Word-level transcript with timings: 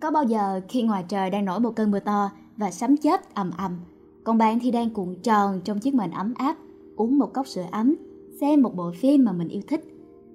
Có 0.00 0.10
bao 0.10 0.24
giờ 0.24 0.60
khi 0.68 0.82
ngoài 0.82 1.04
trời 1.08 1.30
đang 1.30 1.44
nổi 1.44 1.60
một 1.60 1.76
cơn 1.76 1.90
mưa 1.90 2.00
to 2.00 2.30
và 2.56 2.70
sấm 2.70 2.96
chớp 2.96 3.34
ầm 3.34 3.50
ầm, 3.56 3.76
còn 4.24 4.38
bạn 4.38 4.58
thì 4.62 4.70
đang 4.70 4.90
cuộn 4.90 5.14
tròn 5.22 5.60
trong 5.64 5.78
chiếc 5.78 5.94
mền 5.94 6.10
ấm 6.10 6.34
áp, 6.36 6.56
uống 6.96 7.18
một 7.18 7.32
cốc 7.34 7.46
sữa 7.46 7.64
ấm, 7.70 7.94
xem 8.40 8.62
một 8.62 8.76
bộ 8.76 8.92
phim 9.00 9.24
mà 9.24 9.32
mình 9.32 9.48
yêu 9.48 9.62
thích 9.68 9.84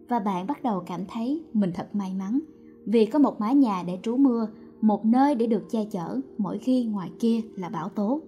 và 0.09 0.19
bạn 0.19 0.47
bắt 0.47 0.63
đầu 0.63 0.83
cảm 0.87 1.05
thấy 1.05 1.43
mình 1.53 1.71
thật 1.75 1.95
may 1.95 2.13
mắn 2.13 2.39
vì 2.85 3.05
có 3.05 3.19
một 3.19 3.39
mái 3.39 3.55
nhà 3.55 3.83
để 3.87 3.99
trú 4.03 4.17
mưa, 4.17 4.47
một 4.81 5.05
nơi 5.05 5.35
để 5.35 5.47
được 5.47 5.69
che 5.69 5.85
chở 5.91 6.19
mỗi 6.37 6.57
khi 6.57 6.85
ngoài 6.85 7.11
kia 7.19 7.41
là 7.55 7.69
bão 7.69 7.89
tố. 7.89 8.21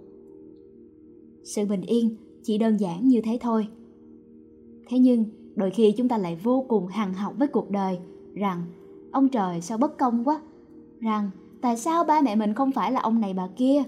Sự 1.44 1.66
bình 1.66 1.82
yên 1.82 2.16
chỉ 2.44 2.58
đơn 2.58 2.78
giản 2.78 3.08
như 3.08 3.22
thế 3.22 3.38
thôi. 3.42 3.68
Thế 4.90 5.00
nhưng, 5.00 5.26
đôi 5.56 5.72
khi 5.72 5.92
chúng 5.92 6.08
ta 6.08 6.18
lại 6.18 6.38
vô 6.44 6.66
cùng 6.68 6.88
hằng 6.88 7.14
học 7.14 7.34
với 7.38 7.48
cuộc 7.48 7.72
đời 7.72 8.00
rằng 8.34 8.64
ông 9.12 9.30
trời 9.30 9.62
sao 9.62 9.78
bất 9.78 9.98
công 9.98 10.24
quá, 10.28 10.42
rằng 11.00 11.30
tại 11.62 11.78
sao 11.78 12.04
ba 12.04 12.22
mẹ 12.22 12.36
mình 12.36 12.54
không 12.54 12.72
phải 12.72 12.92
là 12.92 13.00
ông 13.00 13.22
này 13.22 13.34
bà 13.34 13.48
kia, 13.56 13.84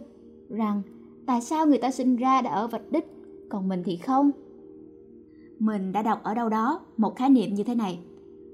rằng 0.49 0.81
tại 1.25 1.41
sao 1.41 1.65
người 1.65 1.77
ta 1.77 1.91
sinh 1.91 2.15
ra 2.15 2.41
đã 2.41 2.51
ở 2.51 2.67
vạch 2.67 2.91
đích, 2.91 3.05
còn 3.49 3.67
mình 3.67 3.83
thì 3.85 3.97
không. 3.97 4.31
Mình 5.59 5.91
đã 5.91 6.01
đọc 6.01 6.23
ở 6.23 6.33
đâu 6.33 6.49
đó 6.49 6.81
một 6.97 7.15
khái 7.15 7.29
niệm 7.29 7.53
như 7.53 7.63
thế 7.63 7.75
này. 7.75 7.99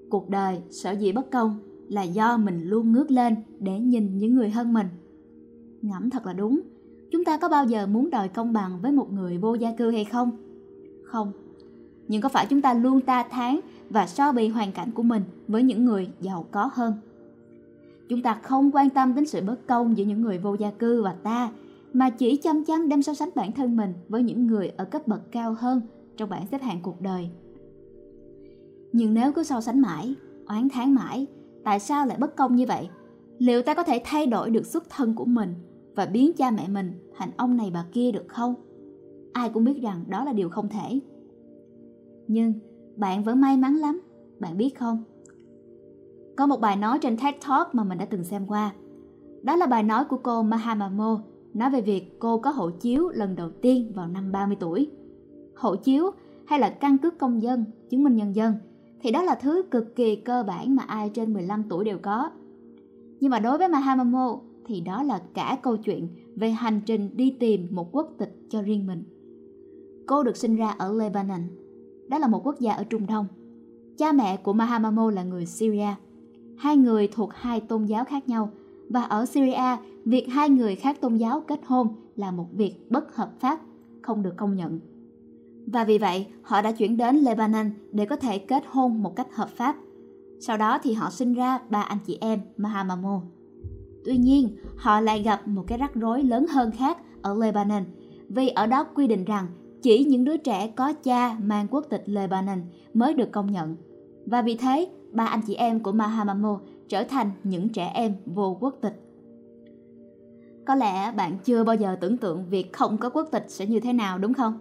Cuộc 0.09 0.29
đời 0.29 0.61
sở 0.69 0.91
dĩ 0.91 1.11
bất 1.11 1.31
công 1.31 1.59
là 1.89 2.03
do 2.03 2.37
mình 2.37 2.63
luôn 2.63 2.91
ngước 2.91 3.11
lên 3.11 3.35
để 3.59 3.79
nhìn 3.79 4.17
những 4.17 4.35
người 4.35 4.49
hơn 4.49 4.73
mình. 4.73 4.87
Ngẫm 5.81 6.09
thật 6.09 6.25
là 6.25 6.33
đúng. 6.33 6.61
Chúng 7.11 7.23
ta 7.23 7.37
có 7.37 7.49
bao 7.49 7.65
giờ 7.65 7.87
muốn 7.87 8.09
đòi 8.09 8.27
công 8.27 8.53
bằng 8.53 8.79
với 8.81 8.91
một 8.91 9.13
người 9.13 9.37
vô 9.37 9.53
gia 9.53 9.71
cư 9.71 9.91
hay 9.91 10.05
không? 10.05 10.31
Không. 11.03 11.31
Nhưng 12.07 12.21
có 12.21 12.29
phải 12.29 12.45
chúng 12.49 12.61
ta 12.61 12.73
luôn 12.73 13.01
ta 13.01 13.25
tháng 13.29 13.59
và 13.89 14.07
so 14.07 14.31
bì 14.31 14.47
hoàn 14.47 14.71
cảnh 14.71 14.91
của 14.91 15.03
mình 15.03 15.23
với 15.47 15.63
những 15.63 15.85
người 15.85 16.09
giàu 16.21 16.45
có 16.51 16.69
hơn? 16.73 16.93
Chúng 18.09 18.21
ta 18.21 18.39
không 18.43 18.71
quan 18.73 18.89
tâm 18.89 19.15
đến 19.15 19.25
sự 19.25 19.41
bất 19.41 19.67
công 19.67 19.97
giữa 19.97 20.05
những 20.05 20.21
người 20.21 20.37
vô 20.37 20.53
gia 20.53 20.71
cư 20.71 21.03
và 21.03 21.13
ta, 21.23 21.51
mà 21.93 22.09
chỉ 22.09 22.37
chăm 22.37 22.65
chăm 22.65 22.89
đem 22.89 23.03
so 23.03 23.13
sánh 23.13 23.29
bản 23.35 23.51
thân 23.51 23.77
mình 23.77 23.93
với 24.09 24.23
những 24.23 24.47
người 24.47 24.71
ở 24.77 24.85
cấp 24.85 25.07
bậc 25.07 25.31
cao 25.31 25.55
hơn 25.59 25.81
trong 26.17 26.29
bảng 26.29 26.47
xếp 26.51 26.61
hạng 26.61 26.81
cuộc 26.81 27.01
đời. 27.01 27.29
Nhưng 28.91 29.13
nếu 29.13 29.31
cứ 29.31 29.43
so 29.43 29.61
sánh 29.61 29.81
mãi, 29.81 30.15
oán 30.47 30.67
tháng 30.73 30.95
mãi, 30.95 31.27
tại 31.63 31.79
sao 31.79 32.05
lại 32.05 32.17
bất 32.17 32.35
công 32.35 32.55
như 32.55 32.65
vậy? 32.65 32.89
Liệu 33.37 33.61
ta 33.61 33.73
có 33.73 33.83
thể 33.83 34.01
thay 34.05 34.25
đổi 34.25 34.49
được 34.49 34.65
xuất 34.65 34.89
thân 34.89 35.15
của 35.15 35.25
mình 35.25 35.53
và 35.95 36.05
biến 36.05 36.33
cha 36.33 36.51
mẹ 36.51 36.67
mình 36.67 36.91
thành 37.17 37.29
ông 37.37 37.57
này 37.57 37.71
bà 37.73 37.85
kia 37.91 38.11
được 38.11 38.27
không? 38.27 38.55
Ai 39.33 39.49
cũng 39.49 39.63
biết 39.63 39.81
rằng 39.81 40.03
đó 40.09 40.25
là 40.25 40.33
điều 40.33 40.49
không 40.49 40.69
thể. 40.69 40.99
Nhưng 42.27 42.53
bạn 42.95 43.23
vẫn 43.23 43.41
may 43.41 43.57
mắn 43.57 43.75
lắm, 43.75 44.01
bạn 44.39 44.57
biết 44.57 44.79
không? 44.79 45.03
Có 46.35 46.45
một 46.47 46.61
bài 46.61 46.75
nói 46.75 46.99
trên 47.01 47.17
TED 47.17 47.35
Talk 47.47 47.75
mà 47.75 47.83
mình 47.83 47.97
đã 47.97 48.05
từng 48.05 48.23
xem 48.23 48.47
qua. 48.47 48.73
Đó 49.41 49.55
là 49.55 49.65
bài 49.65 49.83
nói 49.83 50.05
của 50.05 50.17
cô 50.17 50.43
Mahamamo 50.43 51.21
nói 51.53 51.69
về 51.69 51.81
việc 51.81 52.19
cô 52.19 52.37
có 52.37 52.49
hộ 52.49 52.69
chiếu 52.69 53.09
lần 53.09 53.35
đầu 53.35 53.49
tiên 53.61 53.91
vào 53.95 54.07
năm 54.07 54.31
30 54.31 54.57
tuổi. 54.59 54.91
Hộ 55.55 55.75
chiếu 55.75 56.11
hay 56.45 56.59
là 56.59 56.69
căn 56.69 56.97
cước 56.97 57.17
công 57.17 57.41
dân, 57.41 57.65
chứng 57.89 58.03
minh 58.03 58.15
nhân 58.15 58.35
dân 58.35 58.53
thì 59.01 59.11
đó 59.11 59.23
là 59.23 59.35
thứ 59.35 59.63
cực 59.71 59.95
kỳ 59.95 60.15
cơ 60.15 60.43
bản 60.47 60.75
mà 60.75 60.83
ai 60.83 61.09
trên 61.09 61.33
15 61.33 61.63
tuổi 61.69 61.85
đều 61.85 61.97
có. 61.97 62.29
Nhưng 63.19 63.31
mà 63.31 63.39
đối 63.39 63.57
với 63.57 63.69
Mahamamo 63.69 64.39
thì 64.65 64.81
đó 64.81 65.03
là 65.03 65.21
cả 65.33 65.57
câu 65.61 65.77
chuyện 65.77 66.07
về 66.35 66.49
hành 66.49 66.81
trình 66.85 67.09
đi 67.13 67.35
tìm 67.39 67.67
một 67.71 67.89
quốc 67.91 68.09
tịch 68.17 68.47
cho 68.49 68.61
riêng 68.61 68.87
mình. 68.87 69.03
Cô 70.07 70.23
được 70.23 70.37
sinh 70.37 70.55
ra 70.55 70.69
ở 70.69 70.93
Lebanon, 70.93 71.41
đó 72.09 72.17
là 72.17 72.27
một 72.27 72.47
quốc 72.47 72.59
gia 72.59 72.73
ở 72.73 72.83
Trung 72.83 73.07
Đông. 73.07 73.25
Cha 73.97 74.11
mẹ 74.11 74.37
của 74.37 74.53
Mahamamo 74.53 75.11
là 75.11 75.23
người 75.23 75.45
Syria. 75.45 75.87
Hai 76.57 76.77
người 76.77 77.07
thuộc 77.07 77.33
hai 77.33 77.59
tôn 77.59 77.85
giáo 77.85 78.05
khác 78.05 78.29
nhau 78.29 78.49
và 78.89 79.03
ở 79.03 79.25
Syria, 79.25 79.77
việc 80.05 80.27
hai 80.29 80.49
người 80.49 80.75
khác 80.75 81.01
tôn 81.01 81.17
giáo 81.17 81.41
kết 81.47 81.59
hôn 81.65 81.87
là 82.15 82.31
một 82.31 82.47
việc 82.51 82.91
bất 82.91 83.15
hợp 83.15 83.31
pháp, 83.39 83.59
không 84.01 84.23
được 84.23 84.33
công 84.37 84.55
nhận. 84.55 84.79
Và 85.67 85.83
vì 85.83 85.97
vậy, 85.97 86.25
họ 86.41 86.61
đã 86.61 86.71
chuyển 86.71 86.97
đến 86.97 87.15
Lebanon 87.15 87.71
để 87.91 88.05
có 88.05 88.15
thể 88.15 88.37
kết 88.37 88.63
hôn 88.67 89.03
một 89.03 89.15
cách 89.15 89.35
hợp 89.35 89.49
pháp. 89.49 89.75
Sau 90.39 90.57
đó 90.57 90.79
thì 90.83 90.93
họ 90.93 91.09
sinh 91.09 91.33
ra 91.33 91.59
ba 91.69 91.81
anh 91.81 91.97
chị 92.05 92.17
em 92.21 92.39
Mahamamo. 92.57 93.21
Tuy 94.05 94.17
nhiên, 94.17 94.49
họ 94.75 94.99
lại 94.99 95.21
gặp 95.21 95.47
một 95.47 95.63
cái 95.67 95.77
rắc 95.77 95.95
rối 95.95 96.23
lớn 96.23 96.45
hơn 96.49 96.71
khác 96.71 96.97
ở 97.21 97.37
Lebanon, 97.41 97.83
vì 98.29 98.47
ở 98.47 98.67
đó 98.67 98.83
quy 98.83 99.07
định 99.07 99.25
rằng 99.25 99.47
chỉ 99.81 100.03
những 100.03 100.23
đứa 100.23 100.37
trẻ 100.37 100.67
có 100.67 100.93
cha 100.93 101.37
mang 101.43 101.67
quốc 101.71 101.85
tịch 101.89 102.03
Lebanon 102.05 102.61
mới 102.93 103.13
được 103.13 103.31
công 103.31 103.51
nhận. 103.51 103.75
Và 104.25 104.41
vì 104.41 104.55
thế, 104.55 104.87
ba 105.15 105.25
anh 105.25 105.41
chị 105.47 105.53
em 105.55 105.79
của 105.79 105.91
Mahamamo 105.91 106.59
trở 106.87 107.03
thành 107.03 107.31
những 107.43 107.69
trẻ 107.69 107.91
em 107.93 108.13
vô 108.25 108.57
quốc 108.59 108.75
tịch. 108.81 109.01
Có 110.65 110.75
lẽ 110.75 111.11
bạn 111.11 111.37
chưa 111.43 111.63
bao 111.63 111.75
giờ 111.75 111.97
tưởng 112.01 112.17
tượng 112.17 112.45
việc 112.49 112.73
không 112.73 112.97
có 112.97 113.09
quốc 113.09 113.27
tịch 113.31 113.45
sẽ 113.47 113.65
như 113.65 113.79
thế 113.79 113.93
nào 113.93 114.17
đúng 114.17 114.33
không? 114.33 114.59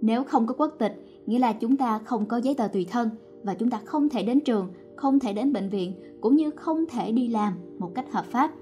Nếu 0.00 0.24
không 0.24 0.46
có 0.46 0.54
quốc 0.54 0.74
tịch, 0.78 1.04
nghĩa 1.26 1.38
là 1.38 1.52
chúng 1.52 1.76
ta 1.76 1.98
không 1.98 2.26
có 2.26 2.36
giấy 2.36 2.54
tờ 2.54 2.68
tùy 2.68 2.86
thân 2.90 3.10
và 3.42 3.54
chúng 3.54 3.70
ta 3.70 3.80
không 3.84 4.08
thể 4.08 4.22
đến 4.22 4.40
trường, 4.40 4.68
không 4.96 5.18
thể 5.18 5.32
đến 5.32 5.52
bệnh 5.52 5.68
viện 5.68 5.92
cũng 6.20 6.36
như 6.36 6.50
không 6.50 6.84
thể 6.90 7.12
đi 7.12 7.28
làm 7.28 7.54
một 7.78 7.94
cách 7.94 8.12
hợp 8.12 8.24
pháp. 8.24 8.52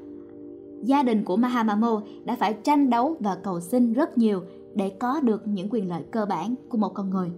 Gia 0.82 1.02
đình 1.02 1.24
của 1.24 1.36
Mahamamo 1.36 2.02
đã 2.24 2.36
phải 2.36 2.54
tranh 2.62 2.90
đấu 2.90 3.16
và 3.20 3.36
cầu 3.42 3.60
xin 3.60 3.92
rất 3.92 4.18
nhiều 4.18 4.42
để 4.74 4.90
có 4.90 5.20
được 5.20 5.46
những 5.46 5.68
quyền 5.70 5.88
lợi 5.88 6.02
cơ 6.10 6.26
bản 6.26 6.54
của 6.68 6.78
một 6.78 6.94
con 6.94 7.10
người. 7.10 7.30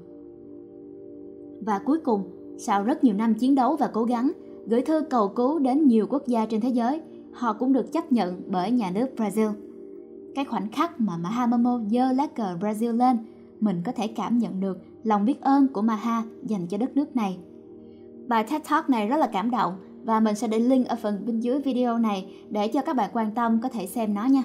Và 1.61 1.79
cuối 1.79 1.99
cùng, 1.99 2.31
sau 2.59 2.83
rất 2.83 3.05
nhiều 3.05 3.15
năm 3.15 3.35
chiến 3.35 3.55
đấu 3.55 3.77
và 3.77 3.91
cố 3.93 4.05
gắng, 4.05 4.33
gửi 4.67 4.83
thư 4.83 5.01
cầu 5.11 5.29
cứu 5.29 5.59
đến 5.59 5.87
nhiều 5.87 6.07
quốc 6.11 6.27
gia 6.27 6.47
trên 6.47 6.61
thế 6.61 6.69
giới, 6.69 7.01
họ 7.33 7.53
cũng 7.53 7.73
được 7.73 7.93
chấp 7.93 8.13
nhận 8.13 8.43
bởi 8.47 8.71
nhà 8.71 8.91
nước 8.91 9.07
Brazil. 9.17 9.53
Cái 10.35 10.45
khoảnh 10.45 10.69
khắc 10.69 11.01
mà 11.01 11.17
Mahamamo 11.17 11.81
dơ 11.91 12.13
lá 12.13 12.27
cờ 12.27 12.57
Brazil 12.61 12.97
lên 12.97 13.19
mình 13.61 13.83
có 13.85 13.93
thể 13.93 14.07
cảm 14.07 14.39
nhận 14.39 14.61
được 14.61 14.79
lòng 15.05 15.25
biết 15.25 15.41
ơn 15.41 15.69
của 15.69 15.83
Maha 15.83 16.23
dành 16.43 16.67
cho 16.67 16.79
đất 16.79 16.97
nước 16.97 17.17
này. 17.17 17.39
Bài 18.29 18.45
TED 18.51 18.63
Talk 18.71 18.91
này 18.91 19.09
rất 19.09 19.17
là 19.17 19.27
cảm 19.27 19.51
động 19.51 19.77
và 20.05 20.21
mình 20.21 20.35
sẽ 20.35 20.49
để 20.49 20.59
link 20.59 20.87
ở 20.87 20.97
phần 21.03 21.27
bên 21.27 21.41
dưới 21.41 21.61
video 21.61 21.99
này 21.99 22.35
để 22.51 22.69
cho 22.69 22.83
các 22.83 22.97
bạn 22.97 23.11
quan 23.13 23.31
tâm 23.35 23.61
có 23.63 23.69
thể 23.69 23.87
xem 23.87 24.15
nó 24.15 24.25
nha. 24.25 24.43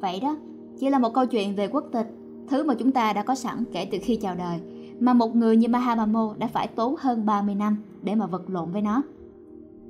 Vậy 0.00 0.20
đó, 0.20 0.36
chỉ 0.78 0.90
là 0.90 0.98
một 0.98 1.14
câu 1.14 1.26
chuyện 1.26 1.54
về 1.56 1.68
quốc 1.68 1.84
tịch, 1.92 2.06
thứ 2.48 2.64
mà 2.64 2.74
chúng 2.74 2.92
ta 2.92 3.12
đã 3.12 3.22
có 3.22 3.34
sẵn 3.34 3.64
kể 3.72 3.88
từ 3.92 3.98
khi 4.02 4.16
chào 4.16 4.34
đời, 4.34 4.58
mà 5.00 5.12
một 5.12 5.36
người 5.36 5.56
như 5.56 5.68
Mahamamo 5.68 6.34
đã 6.38 6.46
phải 6.46 6.66
tốn 6.66 6.94
hơn 6.98 7.26
30 7.26 7.54
năm 7.54 7.76
để 8.02 8.14
mà 8.14 8.26
vật 8.26 8.50
lộn 8.50 8.70
với 8.72 8.82
nó. 8.82 9.02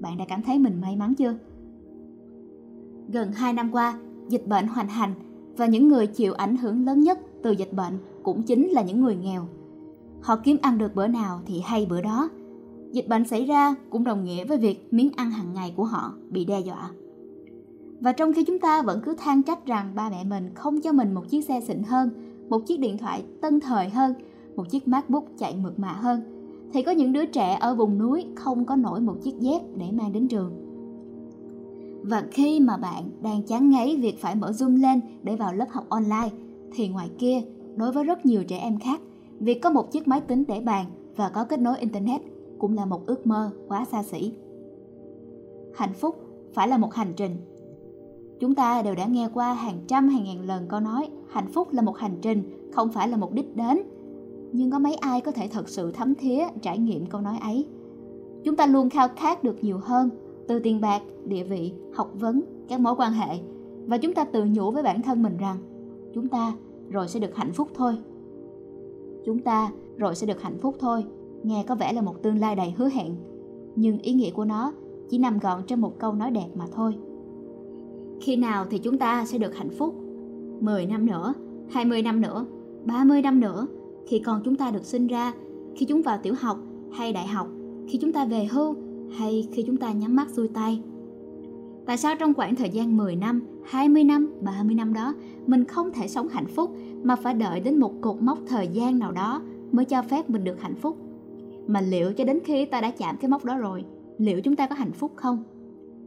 Bạn 0.01 0.19
đã 0.19 0.25
cảm 0.29 0.43
thấy 0.43 0.59
mình 0.59 0.81
may 0.81 0.97
mắn 0.97 1.15
chưa? 1.15 1.35
Gần 3.13 3.33
2 3.33 3.53
năm 3.53 3.71
qua, 3.73 3.99
dịch 4.29 4.47
bệnh 4.47 4.67
hoành 4.67 4.89
hành 4.89 5.15
và 5.57 5.67
những 5.67 5.89
người 5.89 6.07
chịu 6.07 6.33
ảnh 6.33 6.57
hưởng 6.57 6.87
lớn 6.87 7.01
nhất 7.01 7.19
từ 7.43 7.51
dịch 7.51 7.73
bệnh 7.73 7.99
cũng 8.23 8.43
chính 8.43 8.69
là 8.69 8.83
những 8.83 9.01
người 9.01 9.17
nghèo. 9.17 9.47
Họ 10.23 10.37
kiếm 10.37 10.57
ăn 10.63 10.79
được 10.79 10.95
bữa 10.95 11.07
nào 11.07 11.41
thì 11.47 11.61
hay 11.65 11.87
bữa 11.87 12.01
đó. 12.01 12.29
Dịch 12.93 13.09
bệnh 13.09 13.25
xảy 13.25 13.45
ra 13.45 13.75
cũng 13.91 14.05
đồng 14.05 14.25
nghĩa 14.25 14.45
với 14.45 14.59
việc 14.59 14.89
miếng 14.91 15.11
ăn 15.17 15.31
hàng 15.31 15.55
ngày 15.55 15.75
của 15.77 15.85
họ 15.85 16.15
bị 16.31 16.45
đe 16.45 16.61
dọa. 16.61 16.91
Và 18.01 18.13
trong 18.13 18.33
khi 18.33 18.45
chúng 18.45 18.59
ta 18.59 18.83
vẫn 18.83 19.01
cứ 19.05 19.15
than 19.15 19.43
trách 19.43 19.67
rằng 19.67 19.93
ba 19.95 20.11
mẹ 20.11 20.25
mình 20.25 20.55
không 20.55 20.81
cho 20.81 20.93
mình 20.93 21.15
một 21.15 21.29
chiếc 21.29 21.45
xe 21.45 21.61
xịn 21.61 21.83
hơn, 21.83 22.11
một 22.49 22.67
chiếc 22.67 22.81
điện 22.81 22.99
thoại 22.99 23.25
tân 23.41 23.61
thời 23.61 23.89
hơn, 23.89 24.15
một 24.61 24.71
chiếc 24.71 24.89
MacBook 24.89 25.25
chạy 25.39 25.57
mượt 25.63 25.79
mà 25.79 25.93
hơn, 25.93 26.21
thì 26.73 26.83
có 26.83 26.93
những 26.93 27.13
đứa 27.13 27.27
trẻ 27.27 27.57
ở 27.61 27.75
vùng 27.75 27.99
núi 27.99 28.27
không 28.35 28.65
có 28.65 28.77
nổi 28.77 29.01
một 29.01 29.15
chiếc 29.23 29.39
dép 29.39 29.61
để 29.77 29.87
mang 29.93 30.13
đến 30.13 30.29
trường. 30.29 30.53
Và 32.03 32.25
khi 32.31 32.61
mà 32.61 32.77
bạn 32.77 33.11
đang 33.23 33.43
chán 33.43 33.71
ngấy 33.71 33.97
việc 33.97 34.21
phải 34.21 34.35
mở 34.35 34.51
Zoom 34.51 34.81
lên 34.83 35.01
để 35.23 35.37
vào 35.37 35.55
lớp 35.55 35.67
học 35.71 35.85
online 35.89 36.29
thì 36.75 36.89
ngoài 36.89 37.11
kia, 37.19 37.43
đối 37.77 37.93
với 37.93 38.05
rất 38.05 38.27
nhiều 38.27 38.45
trẻ 38.45 38.59
em 38.59 38.79
khác, 38.79 39.01
việc 39.39 39.63
có 39.63 39.71
một 39.71 39.93
chiếc 39.93 40.09
máy 40.09 40.21
tính 40.21 40.45
để 40.49 40.61
bàn 40.61 40.87
và 41.17 41.29
có 41.29 41.45
kết 41.45 41.61
nối 41.61 41.79
Internet 41.79 42.21
cũng 42.59 42.75
là 42.75 42.85
một 42.85 43.07
ước 43.07 43.27
mơ 43.27 43.51
quá 43.69 43.85
xa 43.85 44.03
xỉ. 44.03 44.33
Hạnh 45.75 45.93
phúc 45.93 46.17
phải 46.55 46.69
là 46.69 46.79
một 46.79 46.95
hành 46.95 47.13
trình. 47.17 47.37
Chúng 48.41 48.55
ta 48.55 48.83
đều 48.83 48.95
đã 48.95 49.07
nghe 49.07 49.29
qua 49.35 49.53
hàng 49.53 49.79
trăm 49.87 50.09
hàng 50.09 50.25
ngàn 50.25 50.47
lần 50.47 50.69
câu 50.69 50.81
nói 50.81 51.09
hạnh 51.31 51.49
phúc 51.53 51.69
là 51.73 51.83
một 51.83 51.97
hành 51.97 52.19
trình, 52.23 52.71
không 52.73 52.89
phải 52.89 53.09
là 53.09 53.17
một 53.17 53.33
đích 53.33 53.57
đến. 53.57 53.83
Nhưng 54.53 54.71
có 54.71 54.79
mấy 54.79 54.95
ai 54.95 55.21
có 55.21 55.33
thể 55.33 55.49
thật 55.49 55.69
sự 55.69 55.93
thấm 55.93 56.15
thía 56.15 56.45
trải 56.63 56.79
nghiệm 56.79 57.07
câu 57.07 57.21
nói 57.21 57.39
ấy? 57.41 57.67
Chúng 58.45 58.57
ta 58.57 58.67
luôn 58.67 58.91
khao 58.91 59.09
khát 59.17 59.45
được 59.45 59.65
nhiều 59.65 59.79
hơn, 59.79 60.11
từ 60.49 60.59
tiền 60.59 60.81
bạc, 60.81 61.03
địa 61.25 61.45
vị, 61.45 61.73
học 61.95 62.11
vấn, 62.15 62.43
các 62.69 62.81
mối 62.81 62.95
quan 62.97 63.13
hệ. 63.13 63.39
Và 63.87 63.99
chúng 63.99 64.15
ta 64.15 64.25
tự 64.25 64.45
nhủ 64.45 64.71
với 64.71 64.83
bản 64.83 65.03
thân 65.03 65.23
mình 65.23 65.37
rằng 65.37 65.57
chúng 66.15 66.29
ta 66.29 66.53
rồi 66.91 67.09
sẽ 67.09 67.21
được 67.21 67.37
hạnh 67.37 67.53
phúc 67.53 67.69
thôi 67.75 67.97
chúng 69.25 69.39
ta 69.39 69.71
rồi 69.97 70.15
sẽ 70.15 70.27
được 70.27 70.43
hạnh 70.43 70.59
phúc 70.59 70.77
thôi 70.79 71.05
nghe 71.43 71.65
có 71.69 71.75
vẻ 71.75 71.93
là 71.93 72.03
một 72.03 72.23
tương 72.23 72.39
lai 72.39 72.57
đầy 72.57 72.75
hứa 72.77 72.89
hẹn 72.89 73.17
nhưng 73.77 73.99
ý 73.99 74.13
nghĩa 74.13 74.31
của 74.31 74.45
nó 74.45 74.73
chỉ 75.09 75.19
nằm 75.19 75.39
gọn 75.39 75.63
trong 75.67 75.81
một 75.81 75.99
câu 75.99 76.13
nói 76.15 76.31
đẹp 76.31 76.49
mà 76.55 76.65
thôi 76.73 76.95
khi 78.21 78.37
nào 78.37 78.67
thì 78.71 78.79
chúng 78.79 78.99
ta 78.99 79.25
sẽ 79.25 79.39
được 79.39 79.55
hạnh 79.55 79.71
phúc 79.71 79.95
10 80.61 80.87
năm 80.87 81.07
nữa 81.07 81.35
20 81.71 82.03
năm 82.03 82.21
nữa 82.21 82.47
30 82.85 83.23
năm 83.23 83.41
nữa 83.41 83.67
khi 84.07 84.19
con 84.19 84.41
chúng 84.45 84.57
ta 84.57 84.71
được 84.71 84.85
sinh 84.85 85.07
ra 85.07 85.33
khi 85.77 85.87
chúng 85.87 86.03
vào 86.03 86.19
tiểu 86.23 86.35
học 86.41 86.59
hay 86.93 87.13
đại 87.13 87.27
học 87.27 87.49
khi 87.89 87.99
chúng 87.99 88.13
ta 88.13 88.25
về 88.25 88.45
hưu 88.45 88.75
hay 89.11 89.49
khi 89.53 89.63
chúng 89.67 89.77
ta 89.77 89.93
nhắm 89.93 90.17
mắt 90.17 90.29
xuôi 90.31 90.49
tay 90.49 90.83
Tại 91.91 91.97
sao 91.97 92.15
trong 92.17 92.35
khoảng 92.35 92.57
thời 92.57 92.71
gian 92.71 92.97
10 92.97 93.17
năm, 93.17 93.43
20 93.65 94.05
năm, 94.05 94.33
30 94.41 94.75
năm 94.75 94.93
đó 94.93 95.15
mình 95.47 95.65
không 95.65 95.93
thể 95.93 96.09
sống 96.09 96.29
hạnh 96.29 96.47
phúc 96.47 96.77
mà 97.03 97.17
phải 97.17 97.35
đợi 97.35 97.61
đến 97.61 97.81
một 97.81 97.93
cột 98.01 98.23
mốc 98.23 98.39
thời 98.47 98.69
gian 98.69 98.99
nào 98.99 99.13
đó 99.13 99.43
mới 99.73 99.85
cho 99.85 100.03
phép 100.03 100.31
mình 100.31 100.45
được 100.45 100.61
hạnh 100.61 100.75
phúc? 100.75 100.97
Mà 101.67 101.81
liệu 101.81 102.13
cho 102.13 102.25
đến 102.25 102.39
khi 102.45 102.65
ta 102.65 102.81
đã 102.81 102.91
chạm 102.91 103.17
cái 103.17 103.29
mốc 103.29 103.45
đó 103.45 103.57
rồi, 103.57 103.85
liệu 104.19 104.41
chúng 104.41 104.57
ta 104.57 104.67
có 104.67 104.75
hạnh 104.75 104.93
phúc 104.93 105.13
không? 105.17 105.45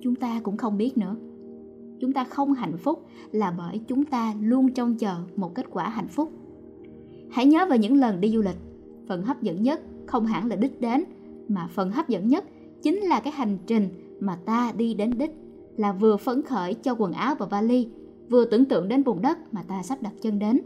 Chúng 0.02 0.16
ta 0.16 0.40
cũng 0.44 0.58
không 0.58 0.78
biết 0.78 0.98
nữa. 0.98 1.16
Chúng 2.00 2.14
ta 2.14 2.24
không 2.24 2.54
hạnh 2.54 2.78
phúc 2.78 3.06
là 3.32 3.54
bởi 3.58 3.82
chúng 3.88 4.06
ta 4.06 4.34
luôn 4.42 4.74
trông 4.74 4.96
chờ 4.98 5.16
một 5.36 5.56
kết 5.56 5.66
quả 5.70 5.90
hạnh 5.90 6.08
phúc. 6.08 6.32
Hãy 7.34 7.46
nhớ 7.46 7.66
về 7.70 7.78
những 7.78 8.00
lần 8.00 8.22
đi 8.22 8.30
du 8.30 8.42
lịch, 8.42 8.56
phần 9.08 9.24
hấp 9.24 9.42
dẫn 9.42 9.64
nhất 9.64 9.82
không 10.06 10.26
hẳn 10.26 10.48
là 10.48 10.56
đích 10.56 10.82
đến 10.82 11.04
mà 11.48 11.68
phần 11.74 11.92
hấp 11.92 12.10
dẫn 12.10 12.28
nhất 12.28 12.46
chính 12.82 12.98
là 12.98 13.20
cái 13.20 13.34
hành 13.34 13.58
trình 13.68 13.90
mà 14.20 14.36
ta 14.46 14.72
đi 14.78 14.94
đến 14.94 15.12
đích 15.18 15.32
là 15.78 15.92
vừa 15.92 16.18
phấn 16.18 16.42
khởi 16.42 16.74
cho 16.74 16.96
quần 17.00 17.12
áo 17.12 17.36
và 17.36 17.46
vali 17.46 17.88
vừa 18.30 18.46
tưởng 18.46 18.66
tượng 18.66 18.88
đến 18.88 19.04
vùng 19.04 19.22
đất 19.22 19.54
mà 19.54 19.64
ta 19.68 19.84
sắp 19.84 20.02
đặt 20.02 20.14
chân 20.22 20.40
đến 20.40 20.62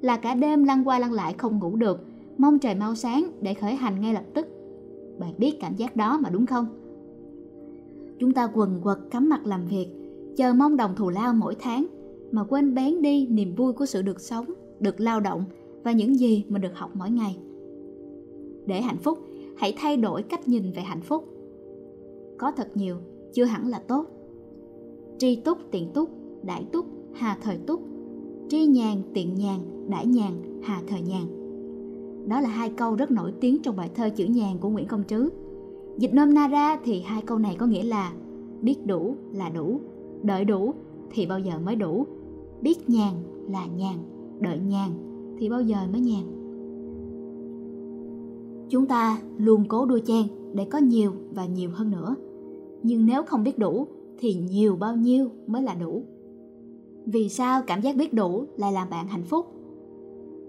là 0.00 0.16
cả 0.16 0.34
đêm 0.34 0.64
lăn 0.64 0.88
qua 0.88 0.98
lăn 0.98 1.12
lại 1.12 1.34
không 1.38 1.58
ngủ 1.58 1.76
được 1.76 2.00
mong 2.38 2.58
trời 2.58 2.74
mau 2.74 2.94
sáng 2.94 3.30
để 3.40 3.54
khởi 3.54 3.74
hành 3.74 4.00
ngay 4.00 4.14
lập 4.14 4.24
tức. 4.34 4.46
Bạn 5.18 5.34
biết 5.38 5.60
cảm 5.60 5.76
giác 5.76 5.96
đó 5.96 6.18
mà 6.22 6.30
đúng 6.30 6.46
không? 6.46 6.66
Chúng 8.18 8.32
ta 8.32 8.48
quần 8.54 8.80
quật 8.82 8.98
cắm 9.10 9.28
mặt 9.28 9.46
làm 9.46 9.66
việc 9.66 9.86
chờ 10.36 10.52
mong 10.52 10.76
đồng 10.76 10.94
thù 10.96 11.10
lao 11.10 11.34
mỗi 11.34 11.54
tháng 11.60 11.86
mà 12.32 12.44
quên 12.44 12.74
bén 12.74 13.02
đi 13.02 13.26
niềm 13.26 13.54
vui 13.54 13.72
của 13.72 13.86
sự 13.86 14.02
được 14.02 14.20
sống 14.20 14.44
được 14.80 15.00
lao 15.00 15.20
động 15.20 15.44
và 15.84 15.92
những 15.92 16.18
gì 16.18 16.44
mình 16.48 16.62
được 16.62 16.74
học 16.74 16.90
mỗi 16.94 17.10
ngày. 17.10 17.38
Để 18.66 18.80
hạnh 18.80 18.98
phúc, 18.98 19.18
hãy 19.56 19.74
thay 19.76 19.96
đổi 19.96 20.22
cách 20.22 20.48
nhìn 20.48 20.72
về 20.72 20.82
hạnh 20.82 21.00
phúc. 21.00 21.24
Có 22.38 22.52
thật 22.56 22.68
nhiều, 22.74 22.96
chưa 23.32 23.44
hẳn 23.44 23.68
là 23.68 23.78
tốt. 23.78 24.06
Tri 25.18 25.36
túc 25.36 25.58
tiện 25.70 25.92
túc, 25.92 26.10
đại 26.42 26.64
túc, 26.72 26.86
hà 27.12 27.38
thời 27.42 27.56
túc. 27.56 27.82
Tri 28.48 28.66
nhàn 28.66 29.02
tiện 29.14 29.34
nhàn, 29.34 29.58
đại 29.90 30.06
nhàn, 30.06 30.60
hà 30.62 30.82
thời 30.86 31.00
nhàn. 31.00 31.22
Đó 32.28 32.40
là 32.40 32.48
hai 32.48 32.70
câu 32.70 32.94
rất 32.94 33.10
nổi 33.10 33.32
tiếng 33.40 33.62
trong 33.62 33.76
bài 33.76 33.90
thơ 33.94 34.10
chữ 34.16 34.24
nhàn 34.24 34.58
của 34.58 34.68
nguyễn 34.68 34.86
công 34.86 35.04
trứ. 35.04 35.28
Dịch 35.98 36.14
nôm 36.14 36.34
na 36.34 36.48
ra 36.48 36.78
thì 36.84 37.00
hai 37.00 37.22
câu 37.22 37.38
này 37.38 37.56
có 37.58 37.66
nghĩa 37.66 37.82
là 37.84 38.12
biết 38.60 38.86
đủ 38.86 39.14
là 39.32 39.48
đủ, 39.48 39.80
đợi 40.22 40.44
đủ 40.44 40.74
thì 41.10 41.26
bao 41.26 41.38
giờ 41.38 41.52
mới 41.64 41.76
đủ. 41.76 42.06
Biết 42.60 42.90
nhàn 42.90 43.12
là 43.48 43.66
nhàn, 43.66 43.96
đợi 44.40 44.58
nhàn 44.58 44.90
thì 45.42 45.48
bao 45.48 45.62
giờ 45.62 45.76
mới 45.92 46.00
nhàn? 46.00 46.22
Chúng 48.68 48.86
ta 48.86 49.18
luôn 49.38 49.64
cố 49.68 49.86
đua 49.86 49.98
chen 49.98 50.26
để 50.54 50.64
có 50.64 50.78
nhiều 50.78 51.12
và 51.34 51.46
nhiều 51.46 51.70
hơn 51.72 51.90
nữa. 51.90 52.14
Nhưng 52.82 53.06
nếu 53.06 53.22
không 53.22 53.44
biết 53.44 53.58
đủ, 53.58 53.86
thì 54.18 54.34
nhiều 54.34 54.76
bao 54.76 54.96
nhiêu 54.96 55.28
mới 55.46 55.62
là 55.62 55.74
đủ? 55.74 56.02
Vì 57.06 57.28
sao 57.28 57.62
cảm 57.66 57.80
giác 57.80 57.96
biết 57.96 58.14
đủ 58.14 58.44
lại 58.56 58.72
làm 58.72 58.90
bạn 58.90 59.06
hạnh 59.06 59.24
phúc? 59.24 59.46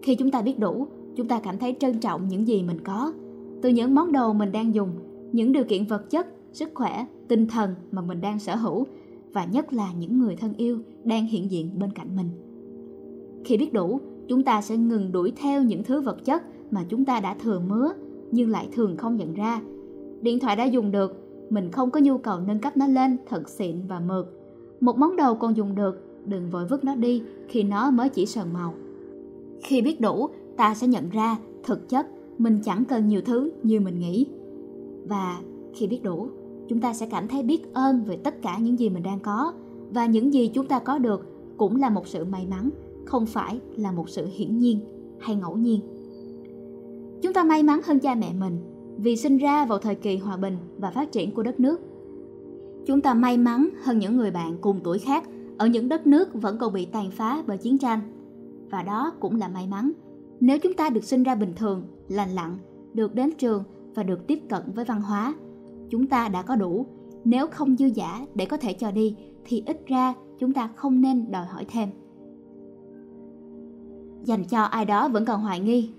Khi 0.01 0.15
chúng 0.15 0.31
ta 0.31 0.41
biết 0.41 0.59
đủ, 0.59 0.87
chúng 1.15 1.27
ta 1.27 1.39
cảm 1.39 1.57
thấy 1.57 1.75
trân 1.79 1.99
trọng 1.99 2.27
những 2.27 2.47
gì 2.47 2.63
mình 2.63 2.79
có. 2.83 3.13
Từ 3.61 3.69
những 3.69 3.95
món 3.95 4.11
đồ 4.11 4.33
mình 4.33 4.51
đang 4.51 4.75
dùng, 4.75 4.89
những 5.31 5.51
điều 5.51 5.63
kiện 5.63 5.85
vật 5.85 6.09
chất, 6.09 6.27
sức 6.51 6.69
khỏe, 6.73 7.05
tinh 7.27 7.47
thần 7.47 7.75
mà 7.91 8.01
mình 8.01 8.21
đang 8.21 8.39
sở 8.39 8.55
hữu, 8.55 8.85
và 9.33 9.45
nhất 9.45 9.73
là 9.73 9.93
những 9.99 10.19
người 10.19 10.35
thân 10.35 10.53
yêu 10.57 10.77
đang 11.03 11.25
hiện 11.25 11.51
diện 11.51 11.79
bên 11.79 11.91
cạnh 11.91 12.15
mình. 12.15 12.29
Khi 13.45 13.57
biết 13.57 13.73
đủ 13.73 13.99
chúng 14.27 14.43
ta 14.43 14.61
sẽ 14.61 14.77
ngừng 14.77 15.11
đuổi 15.11 15.33
theo 15.35 15.63
những 15.63 15.83
thứ 15.83 16.01
vật 16.01 16.25
chất 16.25 16.43
mà 16.71 16.83
chúng 16.89 17.05
ta 17.05 17.19
đã 17.19 17.33
thừa 17.33 17.61
mứa, 17.67 17.93
nhưng 18.31 18.49
lại 18.49 18.69
thường 18.71 18.97
không 18.97 19.15
nhận 19.15 19.33
ra. 19.33 19.61
Điện 20.21 20.39
thoại 20.39 20.55
đã 20.55 20.63
dùng 20.63 20.91
được, 20.91 21.19
mình 21.49 21.71
không 21.71 21.91
có 21.91 21.99
nhu 21.99 22.17
cầu 22.17 22.39
nâng 22.39 22.59
cấp 22.59 22.77
nó 22.77 22.87
lên 22.87 23.17
thật 23.29 23.49
xịn 23.49 23.75
và 23.87 23.99
mượt. 23.99 24.39
Một 24.81 24.97
món 24.97 25.15
đồ 25.15 25.33
còn 25.35 25.57
dùng 25.57 25.75
được, 25.75 26.05
đừng 26.25 26.49
vội 26.49 26.65
vứt 26.65 26.83
nó 26.83 26.95
đi 26.95 27.21
khi 27.47 27.63
nó 27.63 27.91
mới 27.91 28.09
chỉ 28.09 28.25
sờn 28.25 28.47
màu. 28.53 28.73
Khi 29.63 29.81
biết 29.81 30.01
đủ, 30.01 30.29
ta 30.57 30.73
sẽ 30.73 30.87
nhận 30.87 31.09
ra 31.09 31.37
thực 31.63 31.89
chất 31.89 32.07
mình 32.37 32.59
chẳng 32.63 32.85
cần 32.85 33.07
nhiều 33.07 33.21
thứ 33.21 33.51
như 33.63 33.79
mình 33.79 33.99
nghĩ. 33.99 34.25
Và 35.07 35.39
khi 35.73 35.87
biết 35.87 36.03
đủ, 36.03 36.27
chúng 36.67 36.79
ta 36.79 36.93
sẽ 36.93 37.07
cảm 37.11 37.27
thấy 37.27 37.43
biết 37.43 37.73
ơn 37.73 38.03
về 38.03 38.17
tất 38.17 38.41
cả 38.41 38.57
những 38.57 38.79
gì 38.79 38.89
mình 38.89 39.03
đang 39.03 39.19
có, 39.19 39.53
và 39.93 40.05
những 40.05 40.33
gì 40.33 40.51
chúng 40.53 40.67
ta 40.67 40.79
có 40.79 40.97
được 40.97 41.25
cũng 41.57 41.75
là 41.75 41.89
một 41.89 42.07
sự 42.07 42.25
may 42.25 42.47
mắn 42.49 42.69
không 43.05 43.25
phải 43.25 43.59
là 43.75 43.91
một 43.91 44.09
sự 44.09 44.27
hiển 44.33 44.57
nhiên 44.57 44.79
hay 45.19 45.35
ngẫu 45.35 45.57
nhiên. 45.57 45.81
Chúng 47.21 47.33
ta 47.33 47.44
may 47.44 47.63
mắn 47.63 47.79
hơn 47.83 48.00
cha 48.00 48.15
mẹ 48.15 48.33
mình 48.33 48.57
vì 48.97 49.15
sinh 49.15 49.38
ra 49.38 49.65
vào 49.65 49.79
thời 49.79 49.95
kỳ 49.95 50.17
hòa 50.17 50.38
bình 50.38 50.57
và 50.77 50.91
phát 50.91 51.11
triển 51.11 51.31
của 51.31 51.44
đất 51.44 51.59
nước. 51.59 51.81
Chúng 52.85 53.01
ta 53.01 53.13
may 53.13 53.38
mắn 53.38 53.69
hơn 53.83 54.00
những 54.00 54.17
người 54.17 54.31
bạn 54.31 54.57
cùng 54.61 54.79
tuổi 54.83 55.00
khác 55.00 55.23
ở 55.57 55.67
những 55.67 55.89
đất 55.89 56.07
nước 56.07 56.33
vẫn 56.33 56.57
còn 56.57 56.73
bị 56.73 56.85
tàn 56.85 57.11
phá 57.11 57.44
bởi 57.47 57.57
chiến 57.57 57.77
tranh. 57.77 58.00
Và 58.69 58.83
đó 58.83 59.13
cũng 59.19 59.35
là 59.35 59.47
may 59.47 59.67
mắn. 59.67 59.91
Nếu 60.39 60.59
chúng 60.59 60.73
ta 60.73 60.89
được 60.89 61.03
sinh 61.03 61.23
ra 61.23 61.35
bình 61.35 61.53
thường, 61.55 61.83
lành 62.07 62.29
lặn, 62.29 62.57
được 62.94 63.15
đến 63.15 63.29
trường 63.38 63.63
và 63.95 64.03
được 64.03 64.27
tiếp 64.27 64.39
cận 64.50 64.61
với 64.75 64.85
văn 64.85 65.01
hóa, 65.01 65.35
chúng 65.89 66.07
ta 66.07 66.29
đã 66.29 66.41
có 66.41 66.55
đủ. 66.55 66.85
Nếu 67.25 67.47
không 67.47 67.75
dư 67.77 67.85
giả 67.85 68.25
để 68.35 68.45
có 68.45 68.57
thể 68.57 68.73
cho 68.73 68.91
đi, 68.91 69.15
thì 69.45 69.63
ít 69.65 69.88
ra 69.88 70.13
chúng 70.39 70.53
ta 70.53 70.69
không 70.75 71.01
nên 71.01 71.31
đòi 71.31 71.45
hỏi 71.45 71.65
thêm 71.67 71.89
dành 74.23 74.43
cho 74.43 74.61
ai 74.61 74.85
đó 74.85 75.07
vẫn 75.07 75.25
còn 75.25 75.41
hoài 75.41 75.59
nghi. 75.59 75.89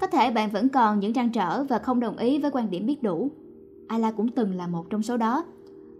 Có 0.00 0.06
thể 0.06 0.30
bạn 0.30 0.50
vẫn 0.50 0.68
còn 0.68 1.00
những 1.00 1.12
trăn 1.12 1.30
trở 1.32 1.64
và 1.64 1.78
không 1.78 2.00
đồng 2.00 2.16
ý 2.16 2.38
với 2.38 2.50
quan 2.50 2.70
điểm 2.70 2.86
biết 2.86 3.02
đủ. 3.02 3.30
Ayla 3.88 4.10
cũng 4.10 4.28
từng 4.28 4.54
là 4.54 4.66
một 4.66 4.90
trong 4.90 5.02
số 5.02 5.16
đó. 5.16 5.44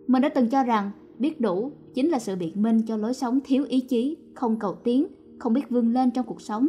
Mình 0.07 0.23
đã 0.23 0.29
từng 0.29 0.51
cho 0.51 0.63
rằng 0.63 0.91
biết 1.19 1.41
đủ 1.41 1.73
chính 1.95 2.09
là 2.09 2.19
sự 2.19 2.37
biện 2.37 2.63
minh 2.63 2.83
cho 2.83 2.97
lối 2.97 3.15
sống 3.15 3.39
thiếu 3.45 3.65
ý 3.69 3.81
chí, 3.81 4.17
không 4.35 4.59
cầu 4.59 4.75
tiến, 4.75 5.07
không 5.39 5.53
biết 5.53 5.71
vươn 5.71 5.93
lên 5.93 6.11
trong 6.11 6.27
cuộc 6.27 6.41
sống. 6.41 6.69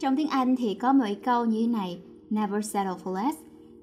Trong 0.00 0.16
tiếng 0.16 0.28
Anh 0.28 0.56
thì 0.56 0.74
có 0.74 0.92
một 0.92 1.04
câu 1.24 1.44
như 1.44 1.60
thế 1.60 1.66
này, 1.66 2.00
Never 2.30 2.66
settle 2.66 2.94
for 3.04 3.14
less. 3.14 3.38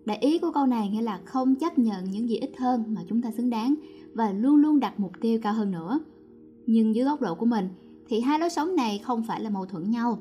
Đại 0.05 0.17
ý 0.17 0.37
của 0.37 0.51
câu 0.51 0.65
này 0.65 0.89
nghĩa 0.89 1.01
là 1.01 1.19
không 1.25 1.55
chấp 1.55 1.79
nhận 1.79 2.11
những 2.11 2.29
gì 2.29 2.37
ít 2.37 2.51
hơn 2.57 2.83
mà 2.87 3.01
chúng 3.09 3.21
ta 3.21 3.31
xứng 3.31 3.49
đáng 3.49 3.75
và 4.13 4.31
luôn 4.31 4.55
luôn 4.55 4.79
đặt 4.79 4.99
mục 4.99 5.11
tiêu 5.21 5.39
cao 5.43 5.53
hơn 5.53 5.71
nữa. 5.71 5.99
Nhưng 6.65 6.95
dưới 6.95 7.05
góc 7.05 7.21
độ 7.21 7.35
của 7.35 7.45
mình 7.45 7.67
thì 8.13 8.19
hai 8.19 8.39
lối 8.39 8.49
sống 8.49 8.75
này 8.75 9.01
không 9.03 9.23
phải 9.23 9.41
là 9.41 9.49
mâu 9.49 9.65
thuẫn 9.65 9.89
nhau. 9.89 10.19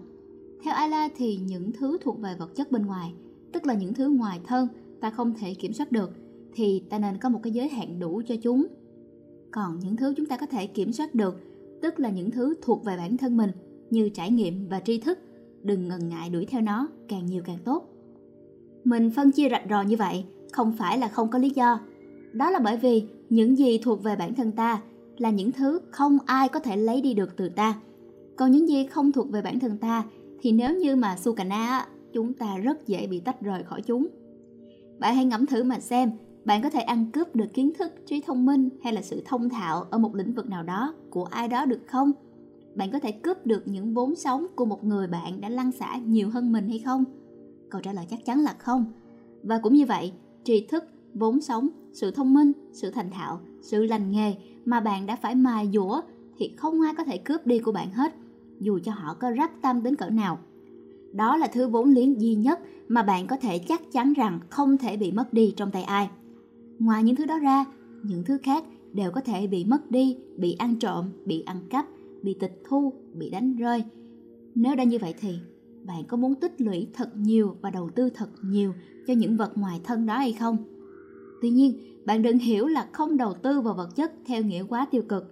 Theo 0.62 0.74
Ayla 0.74 1.08
thì 1.16 1.36
những 1.36 1.72
thứ 1.72 1.98
thuộc 2.00 2.20
về 2.20 2.34
vật 2.38 2.54
chất 2.54 2.72
bên 2.72 2.86
ngoài, 2.86 3.12
tức 3.52 3.66
là 3.66 3.74
những 3.74 3.94
thứ 3.94 4.08
ngoài 4.08 4.40
thân 4.44 4.68
ta 5.00 5.10
không 5.10 5.34
thể 5.34 5.54
kiểm 5.54 5.72
soát 5.72 5.92
được 5.92 6.10
thì 6.54 6.82
ta 6.90 6.98
nên 6.98 7.18
có 7.18 7.28
một 7.28 7.40
cái 7.42 7.52
giới 7.52 7.68
hạn 7.68 7.98
đủ 7.98 8.22
cho 8.28 8.34
chúng. 8.42 8.66
Còn 9.50 9.78
những 9.78 9.96
thứ 9.96 10.14
chúng 10.16 10.26
ta 10.26 10.36
có 10.36 10.46
thể 10.46 10.66
kiểm 10.66 10.92
soát 10.92 11.14
được, 11.14 11.40
tức 11.82 12.00
là 12.00 12.10
những 12.10 12.30
thứ 12.30 12.54
thuộc 12.62 12.84
về 12.84 12.96
bản 12.96 13.16
thân 13.16 13.36
mình 13.36 13.50
như 13.90 14.08
trải 14.08 14.30
nghiệm 14.30 14.68
và 14.68 14.80
tri 14.80 14.98
thức, 14.98 15.18
đừng 15.62 15.88
ngần 15.88 16.08
ngại 16.08 16.30
đuổi 16.30 16.46
theo 16.46 16.60
nó, 16.60 16.88
càng 17.08 17.26
nhiều 17.26 17.42
càng 17.46 17.58
tốt. 17.64 17.88
Mình 18.84 19.10
phân 19.10 19.30
chia 19.30 19.48
rạch 19.48 19.64
ròi 19.70 19.86
như 19.86 19.96
vậy 19.96 20.24
không 20.52 20.72
phải 20.72 20.98
là 20.98 21.08
không 21.08 21.30
có 21.30 21.38
lý 21.38 21.50
do. 21.50 21.80
Đó 22.32 22.50
là 22.50 22.58
bởi 22.58 22.76
vì 22.76 23.04
những 23.30 23.58
gì 23.58 23.78
thuộc 23.82 24.02
về 24.02 24.16
bản 24.16 24.34
thân 24.34 24.52
ta 24.52 24.82
là 25.18 25.30
những 25.30 25.52
thứ 25.52 25.80
không 25.90 26.18
ai 26.26 26.48
có 26.48 26.60
thể 26.60 26.76
lấy 26.76 27.00
đi 27.00 27.14
được 27.14 27.36
từ 27.36 27.48
ta. 27.48 27.74
Còn 28.36 28.50
những 28.50 28.68
gì 28.68 28.86
không 28.86 29.12
thuộc 29.12 29.30
về 29.30 29.42
bản 29.42 29.58
thân 29.58 29.78
ta 29.78 30.04
thì 30.40 30.52
nếu 30.52 30.76
như 30.76 30.96
mà 30.96 31.16
Sukana, 31.16 31.86
chúng 32.12 32.32
ta 32.32 32.56
rất 32.56 32.86
dễ 32.86 33.06
bị 33.06 33.20
tách 33.20 33.40
rời 33.40 33.62
khỏi 33.62 33.82
chúng. 33.82 34.06
Bạn 34.98 35.14
hãy 35.14 35.24
ngẫm 35.24 35.46
thử 35.46 35.64
mà 35.64 35.80
xem, 35.80 36.10
bạn 36.44 36.62
có 36.62 36.70
thể 36.70 36.80
ăn 36.80 37.10
cướp 37.12 37.36
được 37.36 37.54
kiến 37.54 37.72
thức, 37.78 37.92
trí 38.06 38.20
thông 38.20 38.46
minh 38.46 38.68
hay 38.82 38.92
là 38.92 39.02
sự 39.02 39.22
thông 39.24 39.48
thạo 39.48 39.82
ở 39.90 39.98
một 39.98 40.14
lĩnh 40.14 40.32
vực 40.32 40.48
nào 40.48 40.62
đó 40.62 40.94
của 41.10 41.24
ai 41.24 41.48
đó 41.48 41.64
được 41.64 41.80
không? 41.86 42.12
Bạn 42.74 42.90
có 42.90 42.98
thể 42.98 43.12
cướp 43.12 43.46
được 43.46 43.62
những 43.68 43.94
vốn 43.94 44.14
sống 44.14 44.46
của 44.56 44.64
một 44.64 44.84
người 44.84 45.06
bạn 45.06 45.40
đã 45.40 45.48
lăn 45.48 45.72
xả 45.72 45.96
nhiều 45.96 46.30
hơn 46.30 46.52
mình 46.52 46.68
hay 46.68 46.78
không? 46.78 47.04
Câu 47.70 47.80
trả 47.80 47.92
lời 47.92 48.06
chắc 48.10 48.24
chắn 48.24 48.40
là 48.40 48.54
không. 48.58 48.92
Và 49.42 49.58
cũng 49.58 49.74
như 49.74 49.86
vậy, 49.86 50.12
tri 50.44 50.66
thức, 50.66 50.84
vốn 51.14 51.40
sống, 51.40 51.68
sự 51.92 52.10
thông 52.10 52.34
minh, 52.34 52.52
sự 52.72 52.90
thành 52.90 53.10
thạo, 53.10 53.40
sự 53.62 53.84
lành 53.84 54.10
nghề 54.10 54.34
mà 54.64 54.80
bạn 54.80 55.06
đã 55.06 55.16
phải 55.16 55.34
mài 55.34 55.70
dũa 55.72 56.00
thì 56.38 56.52
không 56.56 56.80
ai 56.80 56.94
có 56.94 57.04
thể 57.04 57.18
cướp 57.18 57.46
đi 57.46 57.58
của 57.58 57.72
bạn 57.72 57.90
hết, 57.90 58.14
dù 58.60 58.78
cho 58.84 58.92
họ 58.92 59.14
có 59.14 59.30
rắc 59.30 59.62
tâm 59.62 59.82
đến 59.82 59.96
cỡ 59.96 60.10
nào. 60.10 60.38
Đó 61.12 61.36
là 61.36 61.46
thứ 61.46 61.68
vốn 61.68 61.88
liếng 61.88 62.20
duy 62.20 62.34
nhất 62.34 62.60
mà 62.88 63.02
bạn 63.02 63.26
có 63.26 63.36
thể 63.36 63.58
chắc 63.58 63.92
chắn 63.92 64.12
rằng 64.12 64.40
không 64.50 64.78
thể 64.78 64.96
bị 64.96 65.12
mất 65.12 65.32
đi 65.32 65.54
trong 65.56 65.70
tay 65.70 65.82
ai. 65.82 66.10
Ngoài 66.78 67.02
những 67.02 67.16
thứ 67.16 67.26
đó 67.26 67.38
ra, 67.38 67.64
những 68.02 68.24
thứ 68.24 68.38
khác 68.42 68.64
đều 68.92 69.10
có 69.10 69.20
thể 69.20 69.46
bị 69.46 69.64
mất 69.64 69.90
đi, 69.90 70.16
bị 70.36 70.52
ăn 70.52 70.76
trộm, 70.76 71.04
bị 71.26 71.42
ăn 71.42 71.56
cắp, 71.70 71.86
bị 72.22 72.34
tịch 72.34 72.62
thu, 72.68 72.92
bị 73.14 73.30
đánh 73.30 73.56
rơi. 73.56 73.84
Nếu 74.54 74.74
đã 74.76 74.84
như 74.84 74.98
vậy 74.98 75.14
thì 75.20 75.38
bạn 75.84 76.04
có 76.04 76.16
muốn 76.16 76.34
tích 76.34 76.60
lũy 76.60 76.86
thật 76.94 77.16
nhiều 77.16 77.56
và 77.60 77.70
đầu 77.70 77.90
tư 77.90 78.10
thật 78.14 78.28
nhiều 78.42 78.74
cho 79.06 79.14
những 79.14 79.36
vật 79.36 79.58
ngoài 79.58 79.80
thân 79.84 80.06
đó 80.06 80.18
hay 80.18 80.32
không? 80.32 80.56
Tuy 81.42 81.50
nhiên, 81.50 81.78
bạn 82.04 82.22
đừng 82.22 82.38
hiểu 82.38 82.66
là 82.66 82.88
không 82.92 83.16
đầu 83.16 83.34
tư 83.34 83.60
vào 83.60 83.74
vật 83.74 83.96
chất 83.96 84.12
theo 84.26 84.42
nghĩa 84.42 84.64
quá 84.68 84.86
tiêu 84.90 85.02
cực. 85.08 85.24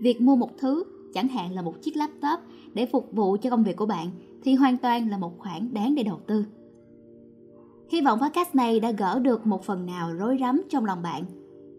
Việc 0.00 0.20
mua 0.20 0.36
một 0.36 0.50
thứ, 0.58 0.84
chẳng 1.14 1.28
hạn 1.28 1.54
là 1.54 1.62
một 1.62 1.82
chiếc 1.82 1.96
laptop 1.96 2.40
để 2.74 2.86
phục 2.86 3.12
vụ 3.12 3.36
cho 3.42 3.50
công 3.50 3.64
việc 3.64 3.76
của 3.76 3.86
bạn 3.86 4.10
thì 4.42 4.54
hoàn 4.54 4.78
toàn 4.78 5.10
là 5.10 5.18
một 5.18 5.38
khoản 5.38 5.74
đáng 5.74 5.94
để 5.94 6.02
đầu 6.02 6.20
tư. 6.26 6.44
Hy 7.88 8.00
vọng 8.00 8.18
podcast 8.20 8.54
này 8.54 8.80
đã 8.80 8.90
gỡ 8.90 9.18
được 9.18 9.46
một 9.46 9.64
phần 9.64 9.86
nào 9.86 10.12
rối 10.12 10.36
rắm 10.40 10.62
trong 10.68 10.84
lòng 10.84 11.02
bạn. 11.02 11.24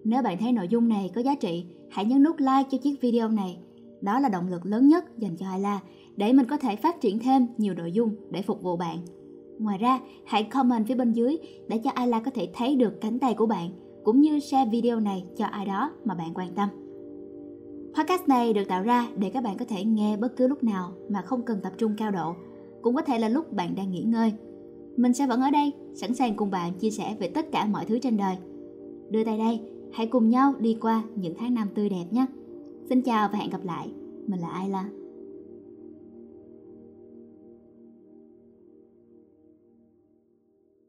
Nếu 0.03 0.21
bạn 0.21 0.37
thấy 0.37 0.51
nội 0.51 0.67
dung 0.67 0.89
này 0.89 1.11
có 1.15 1.21
giá 1.21 1.35
trị, 1.35 1.65
hãy 1.89 2.05
nhấn 2.05 2.23
nút 2.23 2.35
like 2.39 2.69
cho 2.71 2.77
chiếc 2.77 3.01
video 3.01 3.29
này. 3.29 3.57
Đó 4.01 4.19
là 4.19 4.29
động 4.29 4.47
lực 4.47 4.65
lớn 4.65 4.87
nhất 4.87 5.17
dành 5.17 5.37
cho 5.37 5.45
Ayla 5.45 5.79
để 6.15 6.33
mình 6.33 6.45
có 6.45 6.57
thể 6.57 6.75
phát 6.75 7.01
triển 7.01 7.19
thêm 7.19 7.47
nhiều 7.57 7.73
nội 7.73 7.91
dung 7.91 8.15
để 8.31 8.41
phục 8.41 8.61
vụ 8.61 8.77
bạn. 8.77 8.97
Ngoài 9.59 9.77
ra, 9.77 9.99
hãy 10.25 10.43
comment 10.43 10.87
phía 10.87 10.95
bên 10.95 11.13
dưới 11.13 11.37
để 11.67 11.77
cho 11.77 11.89
Ayla 11.89 12.19
có 12.19 12.31
thể 12.31 12.49
thấy 12.53 12.75
được 12.75 13.01
cánh 13.01 13.19
tay 13.19 13.33
của 13.33 13.45
bạn, 13.45 13.69
cũng 14.03 14.21
như 14.21 14.39
share 14.39 14.69
video 14.71 14.99
này 14.99 15.25
cho 15.37 15.45
ai 15.45 15.65
đó 15.65 15.91
mà 16.05 16.13
bạn 16.13 16.33
quan 16.33 16.53
tâm. 16.55 16.69
Podcast 17.95 18.27
này 18.27 18.53
được 18.53 18.67
tạo 18.67 18.83
ra 18.83 19.07
để 19.17 19.29
các 19.29 19.43
bạn 19.43 19.57
có 19.57 19.65
thể 19.65 19.83
nghe 19.83 20.17
bất 20.17 20.35
cứ 20.37 20.47
lúc 20.47 20.63
nào 20.63 20.91
mà 21.09 21.21
không 21.21 21.41
cần 21.41 21.59
tập 21.63 21.73
trung 21.77 21.95
cao 21.97 22.11
độ, 22.11 22.35
cũng 22.81 22.95
có 22.95 23.01
thể 23.01 23.19
là 23.19 23.29
lúc 23.29 23.53
bạn 23.53 23.75
đang 23.75 23.91
nghỉ 23.91 24.01
ngơi. 24.01 24.33
Mình 24.97 25.13
sẽ 25.13 25.27
vẫn 25.27 25.41
ở 25.41 25.49
đây, 25.51 25.71
sẵn 25.95 26.13
sàng 26.13 26.35
cùng 26.35 26.51
bạn 26.51 26.73
chia 26.73 26.91
sẻ 26.91 27.15
về 27.19 27.27
tất 27.27 27.51
cả 27.51 27.65
mọi 27.65 27.85
thứ 27.85 27.99
trên 27.99 28.17
đời. 28.17 28.35
Đưa 29.09 29.23
tay 29.23 29.37
đây, 29.37 29.59
hãy 29.93 30.07
cùng 30.07 30.29
nhau 30.29 30.53
đi 30.59 30.77
qua 30.81 31.03
những 31.15 31.33
tháng 31.39 31.53
năm 31.53 31.67
tươi 31.75 31.89
đẹp 31.89 32.05
nhé. 32.11 32.25
Xin 32.89 33.01
chào 33.01 33.29
và 33.31 33.37
hẹn 33.37 33.49
gặp 33.49 33.63
lại. 33.63 33.91
Mình 34.27 34.39
là 34.39 34.47
Ayla. 34.47 34.89